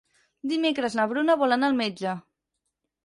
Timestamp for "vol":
1.43-1.57